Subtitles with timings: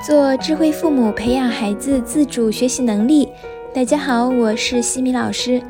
[0.00, 3.28] 做智慧父母，培养孩子自主学习能力。
[3.74, 5.60] 大家好，我是西米老师。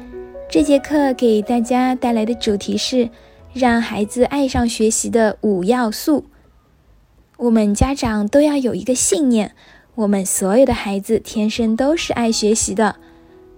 [0.48, 3.10] 这节课给大家带来的主题是
[3.52, 6.26] 让孩子爱上学习的五要素。
[7.38, 9.50] 我们家长都要有一个信念：
[9.96, 12.94] 我们所有的孩子天生都是爱学习的。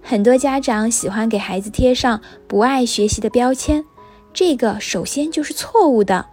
[0.01, 3.85] 很多家长喜欢给孩子贴上不爱学习的标签，
[4.33, 6.25] 这个首先就是错误的。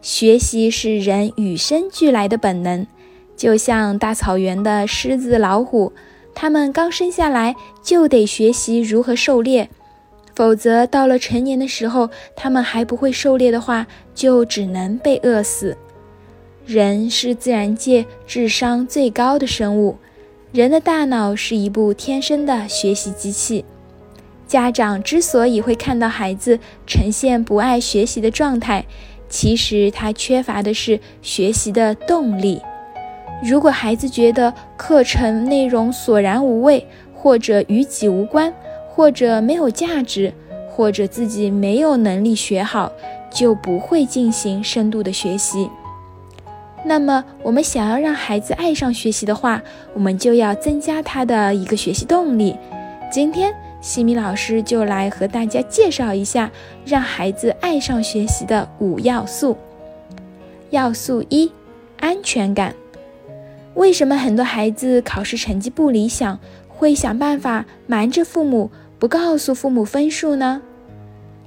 [0.00, 2.86] 学习是人与生俱来的本能。
[3.36, 5.92] 就像大草原的狮子、老虎，
[6.34, 9.68] 它们刚生下来就得学习如何狩猎，
[10.34, 15.76] 否则到了成年的时候，它们还不会狩猎的话，就只能被饿死。
[16.64, 19.96] 人是自然界智商最高的生物，
[20.52, 23.64] 人的大脑是一部天生的学习机器。
[24.46, 28.84] 家长之所以会看到孩子呈现不爱学习的状态，
[29.28, 32.60] 其实他缺乏的是学习的动力。
[33.42, 38.54] 如果孩子觉得课程内容索然无味，或者与己无关，
[38.88, 40.32] 或者没有价值，
[40.70, 42.92] 或者自己没有能力学好，
[43.30, 45.68] 就不会进行深度的学习。
[46.84, 49.60] 那么，我们想要让孩子爱上学习的话，
[49.92, 52.56] 我们就要增加他的一个学习动力。
[53.10, 56.48] 今天，西米老师就来和大家介绍一下
[56.84, 59.56] 让孩子爱上学习的五要素。
[60.70, 61.50] 要素一：
[61.98, 62.74] 安全感。
[63.74, 70.60] 为什么很多孩子考试成绩不理想，会想办法瞒着父母，不告诉父母分数呢？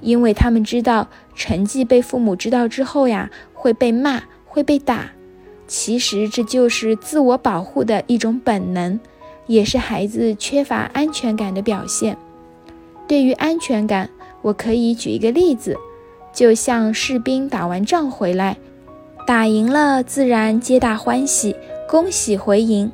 [0.02, 5.12] 因为他们知道成绩被父母知道之后呀，会被骂，会被打。
[5.68, 9.00] 其实这就是自我保护的一种本能，
[9.48, 12.18] 也是孩子缺乏安全感的表现。
[13.08, 14.10] 对于安全感，
[14.42, 15.76] 我可以举一个例子，
[16.34, 18.58] 就像士兵打完仗回来，
[19.26, 21.56] 打赢了自然皆大欢喜。
[21.96, 22.92] 恭喜回营。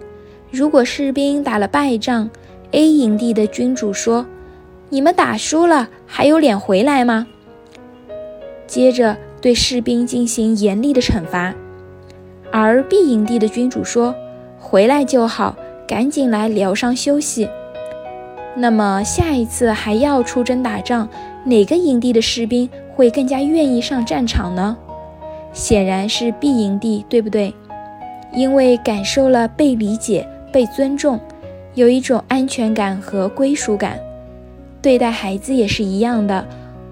[0.51, 2.29] 如果士兵打了败仗
[2.69, 4.27] ，A 营地的君主说
[4.89, 7.25] ：“你们打输了，还有脸回来吗？”
[8.67, 11.51] 接着对士兵进行严厉的惩罚。
[12.51, 14.13] 而 B 营地的君主说
[14.61, 15.55] ：“回来就好，
[15.87, 17.49] 赶紧来疗伤休息。”
[18.55, 21.09] 那么下一次还要出征打仗，
[21.43, 24.77] 哪个营地的士兵会更加愿意上战场呢？
[25.53, 27.51] 显然是 B 营地，对不对？
[28.33, 31.19] 因为感受了被理解、被尊重，
[31.73, 33.99] 有一种安全感和归属感。
[34.81, 36.45] 对待孩子也是一样的，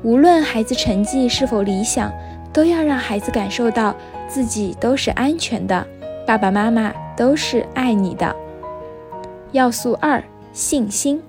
[0.03, 2.11] 无论孩子成绩是否理想，
[2.53, 3.95] 都要让孩子感受到
[4.27, 5.85] 自己都是安全的，
[6.25, 8.35] 爸爸妈妈都是爱你的。
[9.51, 10.23] 要素二：
[10.53, 11.21] 信心。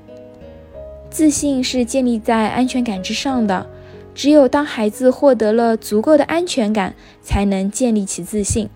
[1.08, 3.66] 自信是建立在安全感之上的，
[4.14, 8.68] 只有当孩子获得了足够的安全感，才能建立起自信。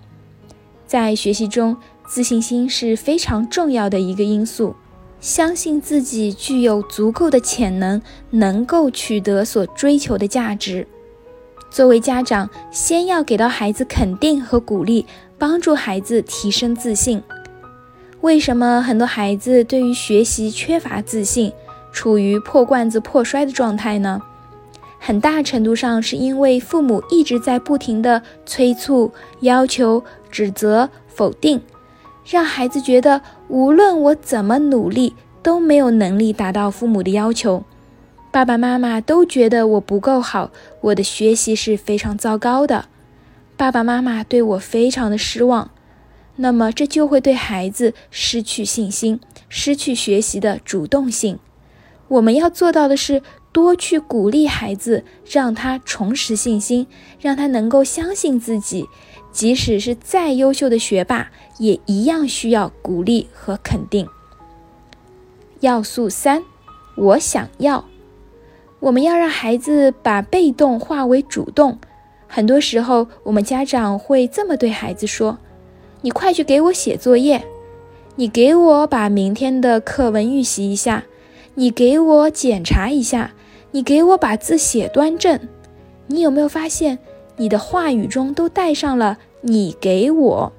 [0.95, 4.77] 在学习中，自信心是非常重要的一个因素。
[5.19, 8.01] 相信自己具有足够的潜能，
[8.31, 10.87] 能够取得所追求的价值。
[11.69, 15.05] 作为家长，先要给到孩子肯定和鼓励，
[15.37, 17.21] 帮助孩子提升自信。
[18.21, 21.53] 为什么很多孩子对于学习缺乏自信，
[21.91, 24.23] 处于破罐子破摔的状态呢？
[25.01, 30.03] 很大程度上是因为父母一直在不停的催促、要求、
[30.35, 31.63] 指责、否定，
[32.27, 35.15] 让孩子觉得无论我怎么努力
[35.45, 37.63] 都没有能力达到父母的要求。
[38.33, 40.51] 爸爸妈妈都觉得我不够好，
[40.81, 42.87] 我的学习是非常糟糕的。
[43.57, 45.71] 爸爸妈妈对我非常的失望，
[46.35, 51.39] 那么这就会对孩子失去信心，失去学习的主动性。
[52.09, 53.23] 我们要做到的是。
[53.55, 56.89] 多去鼓励孩子，让他重拾信心，
[57.21, 58.89] 让他能够相信自己。
[59.31, 64.09] 即使是再优秀的学霸，也一样需要鼓励和肯定。
[65.61, 66.43] 要素三，
[66.97, 67.85] 我想要。
[68.81, 71.79] 我们要让孩子把被动化为主动。
[72.27, 75.39] 很多时候，我们家长会这么对孩子说
[76.03, 77.45] ：“你快去给我写作业，
[78.17, 81.05] 你给我把明天的课文预习一下，
[81.55, 83.33] 你给我检查一下。”
[83.75, 85.37] 你给我把字写端正，
[86.07, 86.97] 你有没有发现
[87.37, 90.53] 你的话语中都带上了“你给我”？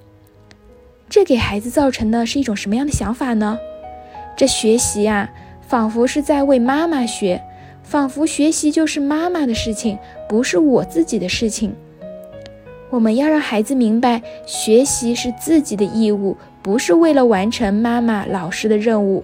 [1.07, 3.57] 这给孩子造成的是一种什么样的想法呢？
[4.35, 5.31] 这学习啊，
[5.65, 7.41] 仿佛是在为妈妈学，
[7.83, 9.97] 仿佛学习就是妈妈的事情，
[10.27, 11.73] 不是我自己的事情。
[12.89, 19.23] 我们要让孩子明白，学习是自己的义务，不是为了完成妈妈、老师的任务。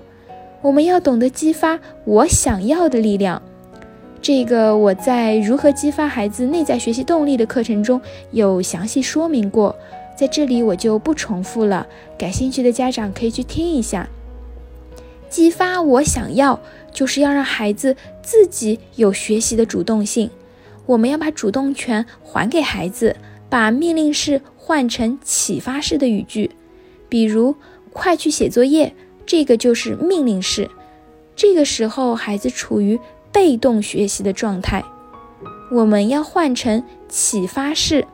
[0.61, 3.41] 我们要懂得激发我想要的力量。
[4.21, 7.99] 这个我在如何激发孩子内在学习动力的课程中
[8.31, 9.75] 有详细说明过，
[10.15, 11.87] 在这里我就不重复了，
[12.19, 14.07] 感兴趣的家长可以去听一下。
[15.27, 16.59] 激发我想要，
[16.91, 20.29] 就是要让孩子自己有学习的主动性。
[20.85, 23.15] 我们要把主动权还给孩子，
[23.49, 26.51] 把命令式换成启发式的语句。
[27.09, 27.55] 比如
[27.91, 28.93] “快去写作业”，
[29.25, 30.69] 这个就是命令式。
[31.35, 32.99] 这个时候，孩子处于
[33.31, 34.83] 被动学习的状态。
[35.71, 38.05] 我们要换成启发式。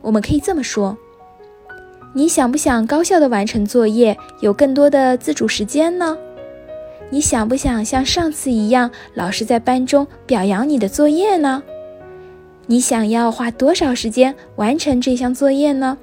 [0.00, 0.96] 我们可以这么说
[2.14, 6.16] ：“你想不想高效的完成作业，有更多的自主时间呢？”
[7.10, 11.62] 你想不想像上次一样，老师在班中表扬你的作业呢？
[12.66, 15.96] 你想要花多少时间完成这项作业呢？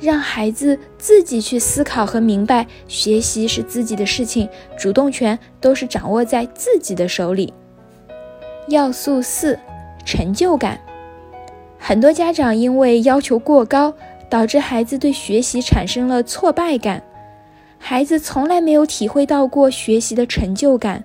[0.00, 4.48] 让孩子自己去思考和明白，学习是自己的事情，
[4.78, 7.52] 主动权都是掌握在自己的手里。
[8.68, 9.58] 要素四：
[10.04, 10.80] 成就感。
[11.78, 13.92] 很多家长因为要求过高，
[14.28, 17.02] 导致孩子对学习产生了挫败感。
[17.78, 21.04] 孩子从来没有体会到过学习的成就感，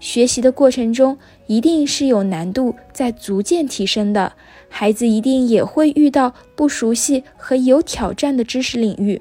[0.00, 4.34] 学习的过程中一定是有难度在逐渐提升的，
[4.68, 9.20] 孩子一定也会遇到不熟悉和有挑战的知识领域。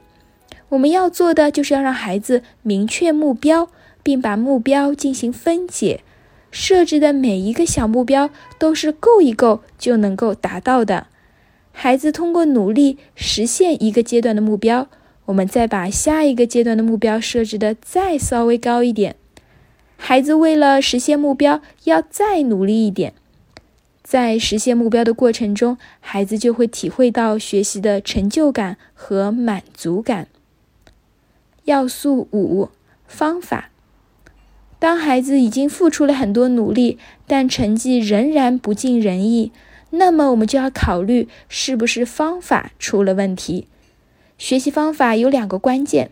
[0.70, 3.70] 我们要做的就是要让孩子明确目标，
[4.04, 6.02] 并把目标进行分解，
[6.52, 8.30] 设置的每一个小目标
[8.60, 11.08] 都是够一够就能够达到的。
[11.72, 14.88] 孩子通过努力实现一个阶段的目标。
[15.26, 19.18] 我们再把下一个阶段的目标设置的再稍微高一点，
[19.98, 23.14] 孩子为了实现目标要再努力一点，
[24.04, 30.28] 在实现目标的过程中，孩子就会体会到学习的成就感和满足感。
[31.66, 32.70] 要素五：
[33.06, 33.70] 方法。
[34.80, 39.52] 当孩子已经付出了很多努力，但成绩仍然不尽人意，
[39.90, 43.68] 那么我们就要考虑是不是方法出了问题。
[44.38, 46.12] 学习方法有两个关键，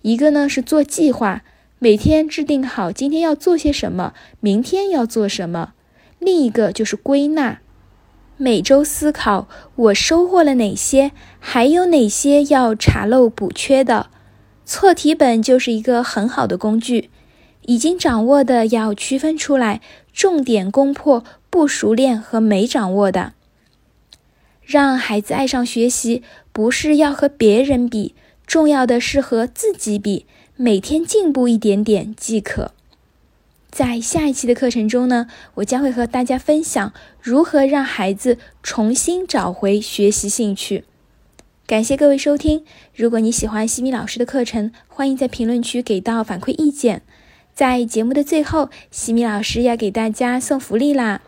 [0.00, 1.44] 一个呢是做计划，
[1.80, 5.74] 每天制定好今天要做些什么，明天要做什么；
[6.18, 7.60] 另一个就是归纳，
[8.36, 9.46] 每周思考
[9.76, 14.10] 我收获了哪些，还有哪些要查漏补缺的。
[14.64, 17.10] 错题本就是一个很好的工具，
[17.66, 19.80] 已经掌握的要区分出来，
[20.12, 23.34] 重点攻破不熟练和没掌握的。
[24.62, 30.26] 让孩子爱上学习，不是要和别人比，重要的是和自己比，
[30.60, 32.72] 每天进步一点点即可。
[33.70, 40.82] 在下一期的课程中呢，我将会和大家分享如何让孩子重新找回学习兴趣。
[41.64, 47.02] 感谢各位收听，如果你喜欢西米老师的课程，欢迎在评论区给到反馈意见。
[47.54, 51.20] 在节目的最后，西米老师要给大家送福利啦！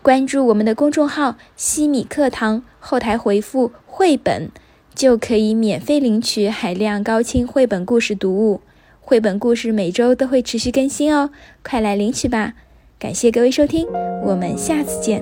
[0.00, 4.50] 关注我们的公众号“西米课堂”，后台回复“绘本”，
[4.96, 8.62] 就可以免费领取海量高清绘本故事读物。
[9.10, 11.30] 绘本故事每周都会持续更新哦，
[11.64, 12.54] 快来领取吧！
[12.96, 13.84] 感谢各位收听，
[14.22, 15.20] 我们下次见。